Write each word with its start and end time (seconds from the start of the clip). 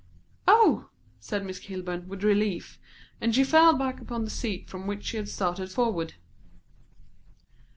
"Oh," 0.47 0.89
said 1.19 1.45
Miss 1.45 1.59
Kilburn, 1.59 2.07
with 2.07 2.23
relief; 2.23 2.79
and 3.21 3.35
she 3.35 3.43
fell 3.43 3.77
back 3.77 4.01
upon 4.01 4.23
the 4.23 4.31
seat 4.31 4.67
from 4.67 4.87
which 4.87 5.03
she 5.05 5.17
had 5.17 5.29
started 5.29 5.71
forward. 5.71 6.15